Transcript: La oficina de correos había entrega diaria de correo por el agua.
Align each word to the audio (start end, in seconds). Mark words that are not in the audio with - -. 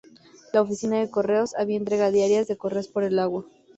La 0.51 0.61
oficina 0.63 0.97
de 0.97 1.11
correos 1.11 1.53
había 1.55 1.77
entrega 1.77 2.09
diaria 2.09 2.43
de 2.43 2.57
correo 2.57 2.81
por 2.91 3.03
el 3.03 3.19
agua. 3.19 3.45